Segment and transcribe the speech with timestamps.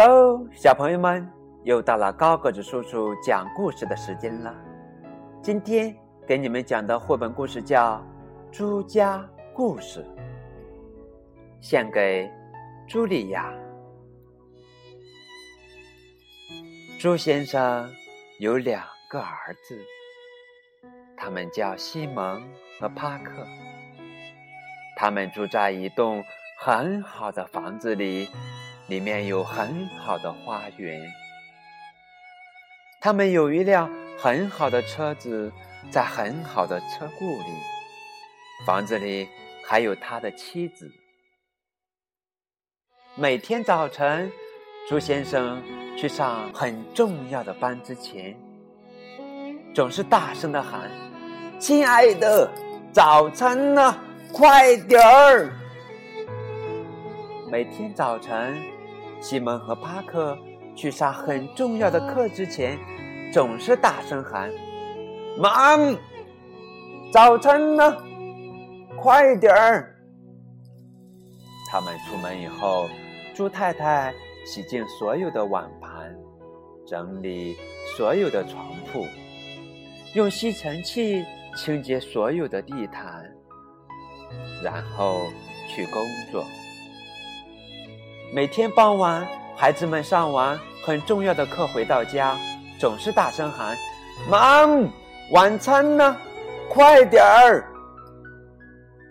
[0.00, 1.28] Hello，小朋友们，
[1.64, 4.54] 又到了高个子叔叔讲故事的时间了。
[5.42, 5.92] 今天
[6.24, 7.96] 给你们讲的绘本故事叫
[8.52, 10.06] 《朱家故事》，
[11.60, 12.30] 献给
[12.88, 13.52] 茱莉亚。
[17.00, 17.92] 朱先生
[18.38, 19.76] 有两个儿子，
[21.16, 22.40] 他们叫西蒙
[22.78, 23.44] 和帕克。
[24.96, 26.22] 他们住在一栋
[26.56, 28.28] 很好的房子里。
[28.88, 30.98] 里面有很好的花园，
[33.02, 35.52] 他们有一辆很好的车子，
[35.90, 37.52] 在很好的车库里。
[38.66, 39.28] 房子里
[39.62, 40.90] 还有他的妻子。
[43.14, 44.32] 每天早晨，
[44.88, 45.62] 朱先生
[45.94, 48.34] 去上很重要的班之前，
[49.74, 50.90] 总是大声的喊
[51.60, 52.50] ：“亲爱的，
[52.90, 53.94] 早餐呢？
[54.32, 55.52] 快点儿！”
[57.52, 58.58] 每天早晨。
[59.20, 60.38] 西蒙和帕克
[60.74, 62.78] 去上很重要的课之前，
[63.32, 64.50] 总是大声喊
[65.36, 65.76] ：“妈，
[67.12, 67.96] 早餐呢？
[68.96, 69.96] 快点儿！”
[71.70, 72.88] 他们出门以后，
[73.34, 74.14] 猪太太
[74.46, 76.16] 洗净所有的碗盘，
[76.86, 77.56] 整理
[77.96, 79.04] 所有的床铺，
[80.14, 81.24] 用吸尘器
[81.56, 83.30] 清洁所有的地毯，
[84.62, 85.26] 然后
[85.68, 86.44] 去工作。
[88.30, 89.26] 每天傍晚，
[89.56, 92.36] 孩子们上完很重要的课回到家，
[92.78, 93.74] 总是大声喊
[94.28, 94.66] ：“妈，
[95.30, 96.14] 晚餐呢？
[96.68, 97.66] 快点儿！”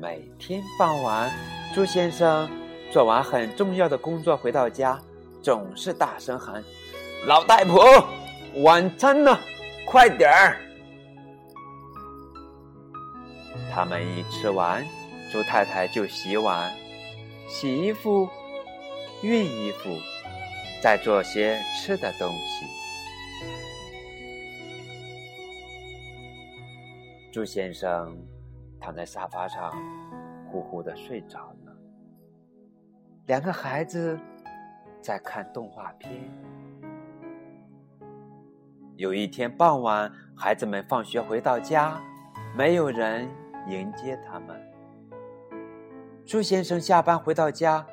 [0.00, 1.28] 每天傍晚，
[1.74, 2.48] 朱先生
[2.92, 4.96] 做完很重要的工作回到家，
[5.42, 6.62] 总是大声喊
[7.26, 7.84] ：“老太婆，
[8.62, 9.36] 晚餐呢？
[9.84, 10.56] 快点儿！”
[13.74, 14.86] 他们一吃完，
[15.32, 16.72] 朱太太就洗碗、
[17.48, 18.28] 洗衣服。
[19.22, 19.98] 熨衣服，
[20.82, 22.66] 再做些吃的东西。
[27.30, 28.16] 朱先生
[28.80, 29.72] 躺在沙发上，
[30.50, 31.76] 呼呼的睡着了。
[33.26, 34.18] 两个孩子
[35.02, 36.10] 在看动画片。
[38.96, 42.00] 有一天傍晚，孩子们放学回到家，
[42.56, 43.28] 没有人
[43.68, 44.58] 迎接他们。
[46.24, 47.86] 朱先生下班回到家。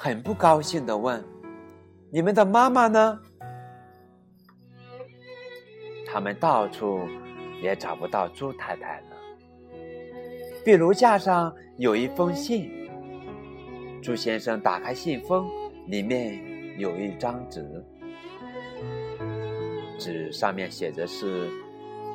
[0.00, 1.20] 很不高兴的问
[2.08, 3.18] ：“你们的妈妈呢？”
[6.06, 7.00] 他们到处
[7.60, 9.06] 也找不到猪太太了。
[10.64, 12.70] 壁炉架上有一封信。
[14.00, 15.48] 朱先生打开信封，
[15.88, 17.84] 里面有一张纸，
[19.98, 21.50] 纸上面写着是：“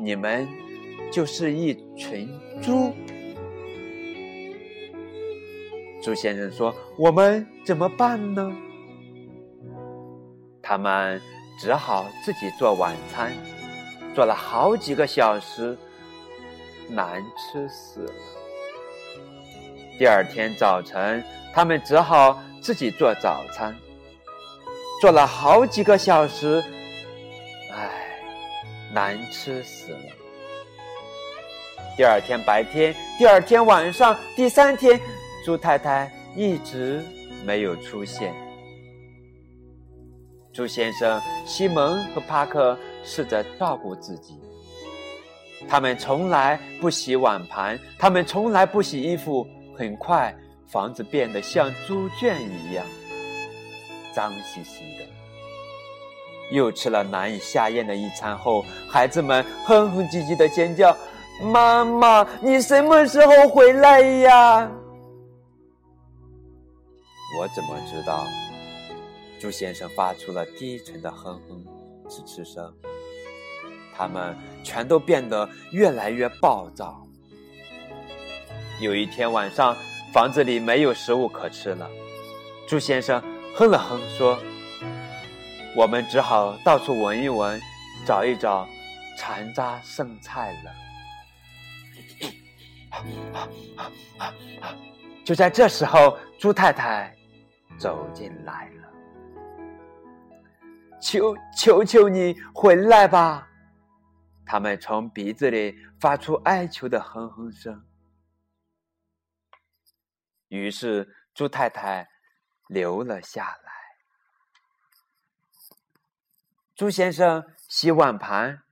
[0.00, 0.46] 你们
[1.10, 2.28] 就是一群
[2.62, 2.92] 猪。”
[6.02, 8.52] 朱先生说：“我们怎么办呢？”
[10.60, 11.20] 他们
[11.60, 13.32] 只好自己做晚餐，
[14.12, 15.78] 做了好几个小时，
[16.88, 18.12] 难吃死了。
[19.96, 21.22] 第二天早晨，
[21.54, 23.72] 他们只好自己做早餐，
[25.00, 26.60] 做了好几个小时，
[27.72, 28.18] 唉，
[28.92, 30.00] 难吃死了。
[31.96, 35.00] 第二天白天，第二天晚上，第三天。
[35.44, 37.04] 猪太太一直
[37.44, 38.32] 没有出现。
[40.52, 44.38] 猪先生、西蒙和帕克试着照顾自己，
[45.68, 49.46] 他们从来不洗碗盘，他们从来不洗衣服。
[49.74, 50.34] 很快，
[50.68, 52.84] 房子变得像猪圈一样，
[54.14, 55.04] 脏兮兮的。
[56.50, 60.94] 又吃了难以下咽的一餐后，孩子们哼哼唧唧的尖叫
[61.50, 64.70] ：“妈妈，你什么时候回来呀？”
[67.42, 68.24] 我怎么知道？
[69.40, 71.66] 朱先生发出了低沉的哼哼
[72.08, 72.72] 哧哧声。
[73.92, 77.04] 他们全都变得越来越暴躁。
[78.80, 79.76] 有一天晚上，
[80.12, 81.90] 房子里没有食物可吃了。
[82.68, 83.20] 朱先生
[83.56, 84.38] 哼了哼说
[85.74, 87.60] ：“我们只好到处闻一闻，
[88.06, 88.68] 找一找
[89.18, 90.72] 残渣剩菜了。”
[95.26, 97.12] 就在这时候，朱太太。
[97.82, 98.88] 走进来了，
[101.00, 103.48] 求求求你回来吧！
[104.46, 107.84] 他们从鼻子里发出哀求的哼哼声。
[110.46, 112.08] 于是猪太太
[112.68, 113.72] 留了下来。
[116.76, 118.62] 猪先生洗碗盘，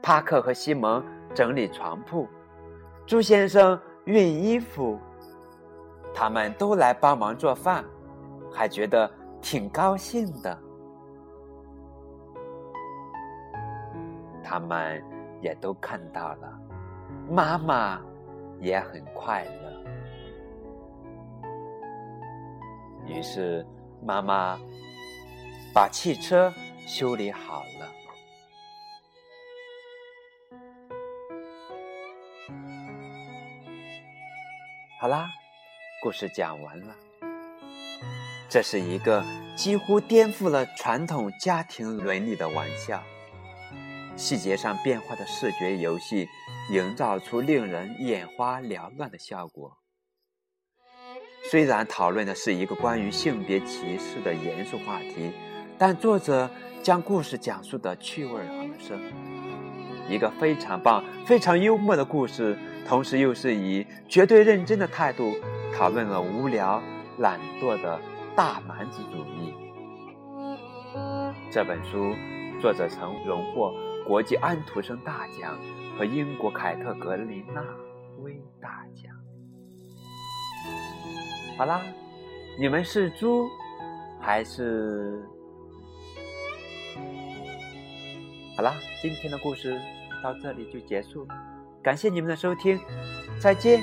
[0.00, 1.04] 帕克和西蒙
[1.34, 2.28] 整理床铺，
[3.04, 3.76] 猪先生
[4.06, 5.00] 熨衣服。
[6.20, 7.82] 他们都来帮忙做饭，
[8.52, 10.58] 还觉得挺高兴的。
[14.44, 15.02] 他们
[15.40, 16.60] 也都看到了，
[17.30, 17.98] 妈妈
[18.58, 19.82] 也很快乐。
[23.06, 23.66] 于是，
[24.04, 24.58] 妈妈
[25.74, 26.52] 把汽车
[26.86, 27.88] 修理好了。
[35.00, 35.30] 好啦，
[36.02, 36.96] 故事讲完了。
[38.48, 39.22] 这是一个
[39.54, 43.02] 几乎颠覆了传统家庭伦理的玩笑，
[44.16, 46.26] 细节上变化的视觉游戏，
[46.70, 49.76] 营造出令人眼花缭乱的效果。
[51.50, 55.32] 虽然讨论的是一个关于性别歧视的严肃话题，
[55.76, 56.50] 但作者
[56.82, 58.98] 将故事讲述的趣味横生，
[60.08, 62.58] 一个非常棒、非常幽默的故事。
[62.88, 65.36] 同时，又是以绝对认真的态度
[65.74, 66.82] 讨论了无聊、
[67.18, 68.00] 懒惰的
[68.36, 69.54] 大蛮子主义。
[71.50, 72.14] 这本书
[72.60, 73.72] 作者曾荣获
[74.06, 75.58] 国际安徒生大奖
[75.96, 77.62] 和英国凯特格林纳
[78.22, 79.14] 威大奖。
[81.56, 81.82] 好啦，
[82.58, 83.46] 你们是猪
[84.20, 85.24] 还是？
[88.56, 89.80] 好啦，今天的故事
[90.22, 91.34] 到这里就结束了。
[91.82, 92.78] 感谢你们的收听，
[93.38, 93.82] 再见。